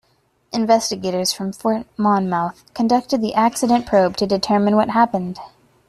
[0.51, 5.37] Investigators from Fort Monmouth conducted the accident probe to determine what happened.